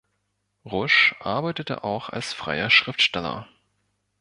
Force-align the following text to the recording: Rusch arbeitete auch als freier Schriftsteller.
Rusch 0.65 1.13
arbeitete 1.19 1.83
auch 1.83 2.09
als 2.09 2.33
freier 2.33 2.71
Schriftsteller. 2.71 3.47